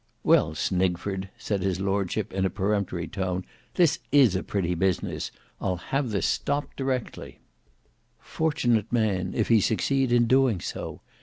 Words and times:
"Well, 0.23 0.55
Snigford," 0.55 1.29
said 1.37 1.61
his 1.61 1.79
lordship, 1.79 2.33
in 2.33 2.43
a 2.43 2.49
peremptory 2.49 3.07
tone, 3.07 3.45
"this 3.75 3.99
is 4.11 4.35
a 4.35 4.41
pretty 4.41 4.73
business; 4.73 5.29
I'll 5.61 5.75
have 5.77 6.09
this 6.09 6.25
stopped 6.25 6.75
directly." 6.77 7.37
Fortunate 8.17 8.91
man 8.91 9.33
if 9.35 9.49
he 9.49 9.61
succeed 9.61 10.11
in 10.11 10.25
doing 10.25 10.59
so! 10.59 11.01